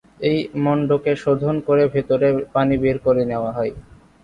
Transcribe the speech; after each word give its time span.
এই 0.27 0.37
মণ্ডকে 0.63 1.13
শোধন 1.23 1.55
করে 1.67 1.83
ভেতরের 1.93 2.35
পানি 2.53 2.75
বের 2.83 2.97
করে 3.05 3.21
নেওয়া 3.31 3.51
হয়। 3.57 3.73